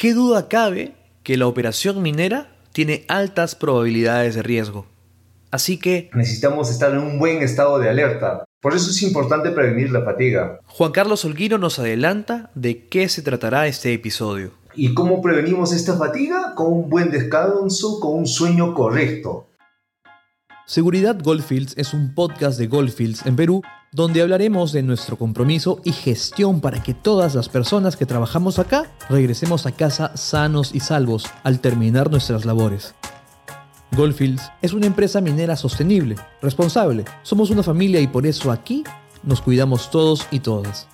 [0.00, 4.86] ¿Qué duda cabe que la operación minera tiene altas probabilidades de riesgo?
[5.50, 8.46] Así que necesitamos estar en un buen estado de alerta.
[8.62, 10.58] Por eso es importante prevenir la fatiga.
[10.64, 14.52] Juan Carlos Olguino nos adelanta de qué se tratará este episodio.
[14.74, 16.54] ¿Y cómo prevenimos esta fatiga?
[16.54, 19.49] Con un buen descanso, con un sueño correcto.
[20.70, 23.60] Seguridad Goldfields es un podcast de Goldfields en Perú
[23.90, 28.88] donde hablaremos de nuestro compromiso y gestión para que todas las personas que trabajamos acá
[29.08, 32.94] regresemos a casa sanos y salvos al terminar nuestras labores.
[33.96, 37.04] Goldfields es una empresa minera sostenible, responsable.
[37.24, 38.84] Somos una familia y por eso aquí
[39.24, 40.86] nos cuidamos todos y todas.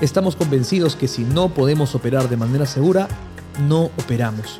[0.00, 3.08] Estamos convencidos que si no podemos operar de manera segura,
[3.68, 4.58] no operamos.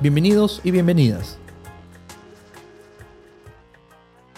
[0.00, 1.38] Bienvenidos y bienvenidas.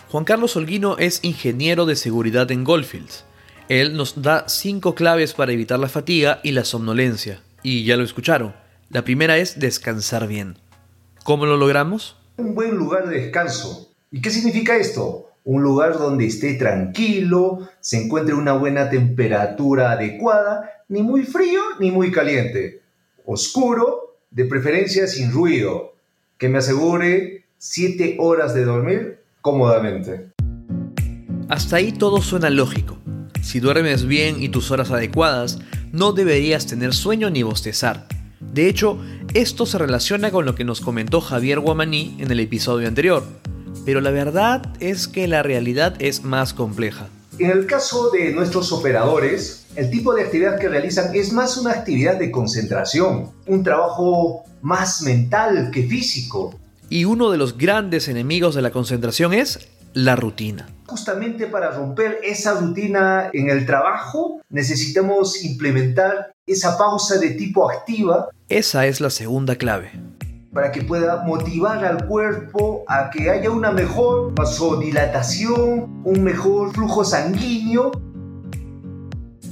[0.09, 3.25] Juan Carlos Holguino es ingeniero de seguridad en Goldfields.
[3.69, 7.43] Él nos da cinco claves para evitar la fatiga y la somnolencia.
[7.65, 8.55] Y ya lo escucharon.
[8.89, 10.59] La primera es descansar bien.
[11.25, 12.17] ¿Cómo lo logramos?
[12.37, 13.91] Un buen lugar de descanso.
[14.13, 15.33] ¿Y qué significa esto?
[15.43, 21.91] Un lugar donde esté tranquilo, se encuentre una buena temperatura adecuada, ni muy frío ni
[21.91, 22.81] muy caliente.
[23.25, 25.95] Oscuro, de preferencia sin ruido,
[26.39, 30.33] que me asegure 7 horas de dormir cómodamente.
[31.49, 32.99] Hasta ahí todo suena lógico.
[33.43, 35.61] Si duermes bien y tus horas adecuadas,
[35.93, 38.09] no deberías tener sueño ni bostezar.
[38.41, 38.99] De hecho,
[39.35, 43.23] esto se relaciona con lo que nos comentó Javier Guamaní en el episodio anterior.
[43.85, 47.07] Pero la verdad es que la realidad es más compleja.
[47.39, 51.71] En el caso de nuestros operadores, el tipo de actividad que realizan es más una
[51.71, 56.53] actividad de concentración, un trabajo más mental que físico.
[56.89, 60.69] Y uno de los grandes enemigos de la concentración es la rutina.
[60.87, 68.29] Justamente para romper esa rutina en el trabajo necesitamos implementar esa pausa de tipo activa.
[68.49, 69.91] Esa es la segunda clave.
[70.53, 77.05] Para que pueda motivar al cuerpo a que haya una mejor vasodilatación, un mejor flujo
[77.05, 77.91] sanguíneo.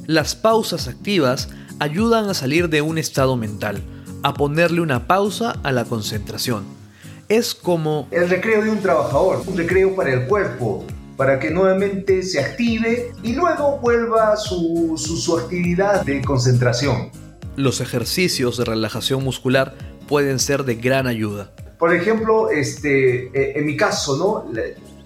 [0.06, 1.48] Las pausas activas
[1.80, 3.82] ayudan a salir de un estado mental,
[4.22, 6.84] a ponerle una pausa a la concentración
[7.28, 8.08] es como...
[8.10, 10.84] El recreo de un trabajador, un recreo para el cuerpo,
[11.16, 17.10] para que nuevamente se active y luego vuelva su, su, actividad de concentración.
[17.56, 19.74] Los ejercicios de relajación muscular
[20.08, 21.52] pueden ser de gran ayuda.
[21.78, 24.52] Por ejemplo, este, eh, en mi caso, ¿no?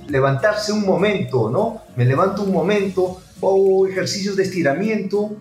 [0.08, 1.82] levantarse un momento, ¿no?
[1.96, 5.36] Me levanto un momento, o ejercicios de estiramiento,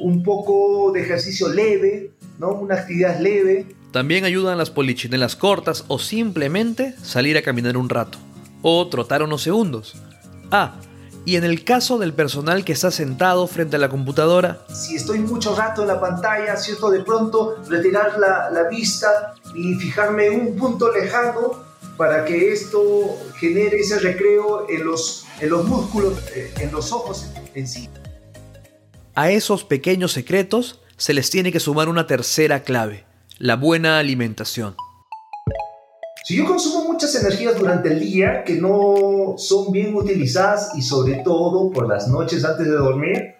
[0.00, 2.52] un poco de ejercicio leve, ¿no?
[2.52, 8.18] Una actividad leve, también ayudan las polichinelas cortas o simplemente salir a caminar un rato
[8.62, 9.96] o trotar unos segundos.
[10.50, 10.74] Ah,
[11.24, 14.64] y en el caso del personal que está sentado frente a la computadora.
[14.72, 16.90] Si estoy mucho rato en la pantalla, ¿cierto?
[16.90, 21.66] De pronto retirar la, la vista y fijarme en un punto lejano
[21.96, 22.80] para que esto
[23.36, 27.88] genere ese recreo en los, en los músculos, eh, en los ojos en sí.
[29.14, 33.07] A esos pequeños secretos se les tiene que sumar una tercera clave
[33.38, 34.76] la buena alimentación.
[36.24, 41.22] Si yo consumo muchas energías durante el día que no son bien utilizadas y sobre
[41.24, 43.34] todo por las noches antes de dormir,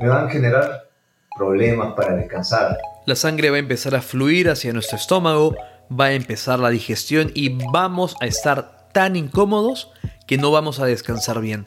[0.00, 0.90] me van a generar
[1.36, 2.76] problemas para descansar.
[3.06, 5.56] La sangre va a empezar a fluir hacia nuestro estómago,
[5.88, 9.92] va a empezar la digestión y vamos a estar tan incómodos
[10.26, 11.66] que no vamos a descansar bien.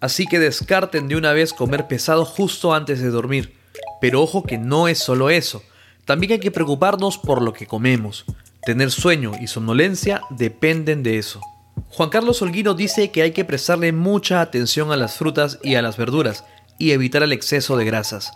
[0.00, 3.56] Así que descarten de una vez comer pesado justo antes de dormir.
[4.02, 5.62] Pero ojo que no es solo eso.
[6.04, 8.24] También hay que preocuparnos por lo que comemos.
[8.64, 11.40] Tener sueño y somnolencia dependen de eso.
[11.88, 15.82] Juan Carlos Olguino dice que hay que prestarle mucha atención a las frutas y a
[15.82, 16.44] las verduras
[16.78, 18.32] y evitar el exceso de grasas.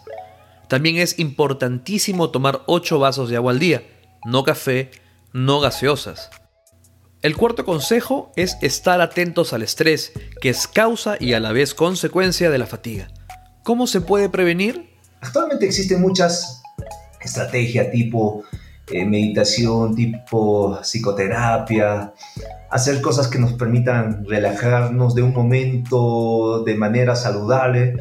[0.68, 3.82] También es importantísimo tomar 8 vasos de agua al día,
[4.24, 4.90] no café,
[5.32, 6.30] no gaseosas.
[7.20, 11.74] El cuarto consejo es estar atentos al estrés, que es causa y a la vez
[11.74, 13.08] consecuencia de la fatiga.
[13.64, 14.94] ¿Cómo se puede prevenir?
[15.20, 16.57] Actualmente existen muchas
[17.20, 18.44] estrategia tipo
[18.90, 22.14] eh, meditación, tipo psicoterapia,
[22.70, 27.96] hacer cosas que nos permitan relajarnos de un momento de manera saludable.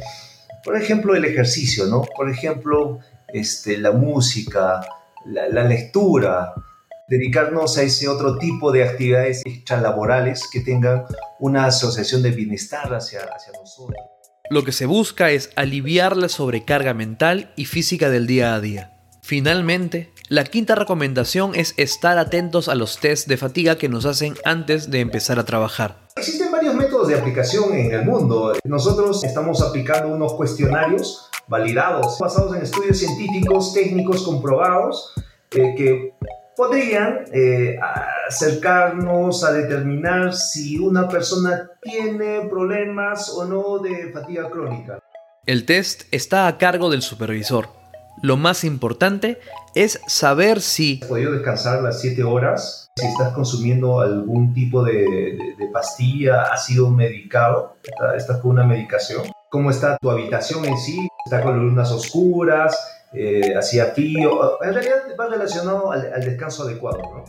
[0.64, 2.04] Por ejemplo, el ejercicio, ¿no?
[2.04, 4.80] Por ejemplo, este, la música,
[5.26, 6.54] la, lectura,
[7.10, 11.04] dedicarnos a ese otro tipo de actividades extralaborales que tengan
[11.40, 13.98] una asociación de bienestar hacia, hacia nosotros.
[14.50, 18.97] Lo que se busca es aliviar la sobrecarga mental y física del día a día.
[19.28, 24.36] Finalmente, la quinta recomendación es estar atentos a los test de fatiga que nos hacen
[24.46, 25.98] antes de empezar a trabajar.
[26.16, 28.54] Existen varios métodos de aplicación en el mundo.
[28.64, 35.14] Nosotros estamos aplicando unos cuestionarios validados, basados en estudios científicos, técnicos comprobados,
[35.52, 36.14] eh, que
[36.56, 37.76] podrían eh,
[38.30, 45.00] acercarnos a determinar si una persona tiene problemas o no de fatiga crónica.
[45.46, 47.77] El test está a cargo del supervisor.
[48.22, 49.40] Lo más importante
[49.76, 51.00] es saber si...
[51.04, 52.90] ¿Has podido descansar las 7 horas?
[52.96, 55.38] Si estás consumiendo algún tipo de,
[55.72, 57.78] pastilla, has sido medicado,
[58.16, 59.24] estás con una medicación.
[59.50, 61.08] ¿Cómo está tu habitación en sí?
[61.26, 62.76] ¿Está con lunas oscuras?
[63.14, 64.62] Eh, hacía frío.
[64.64, 67.26] En realidad va relacionado al, al descanso adecuado, ¿no?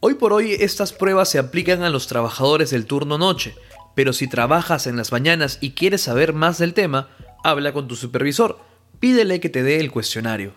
[0.00, 3.54] Hoy por hoy estas pruebas se aplican a los trabajadores del turno noche,
[3.94, 7.08] pero si trabajas en las mañanas y quieres saber más del tema,
[7.42, 8.58] habla con tu supervisor,
[9.00, 10.54] pídele que te dé el cuestionario.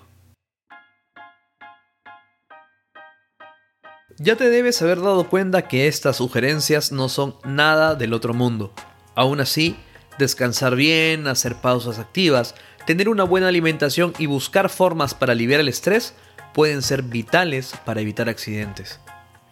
[4.17, 8.71] Ya te debes haber dado cuenta que estas sugerencias no son nada del otro mundo.
[9.15, 9.75] Aún así,
[10.19, 12.53] descansar bien, hacer pausas activas,
[12.85, 16.13] tener una buena alimentación y buscar formas para aliviar el estrés
[16.53, 18.99] pueden ser vitales para evitar accidentes.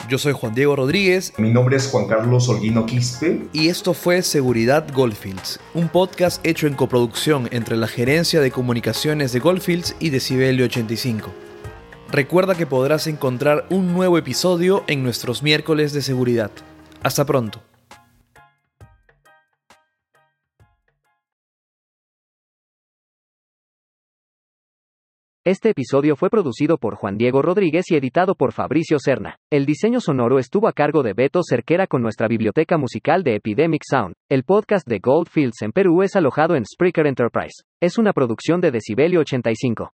[0.08, 1.34] Yo soy Juan Diego Rodríguez.
[1.38, 3.48] Mi nombre es Juan Carlos Olguino Quispe.
[3.54, 9.34] Y esto fue Seguridad Goldfields, un podcast hecho en coproducción entre la Gerencia de Comunicaciones
[9.34, 11.30] de Goldfields y Decibelio 85.
[12.12, 16.50] Recuerda que podrás encontrar un nuevo episodio en nuestros miércoles de seguridad.
[17.04, 17.62] Hasta pronto.
[25.50, 29.38] Este episodio fue producido por Juan Diego Rodríguez y editado por Fabricio Serna.
[29.50, 33.82] El diseño sonoro estuvo a cargo de Beto Cerquera con nuestra biblioteca musical de Epidemic
[33.84, 34.14] Sound.
[34.30, 37.64] El podcast de Goldfields en Perú es alojado en Spreaker Enterprise.
[37.82, 39.90] Es una producción de Decibelio 85.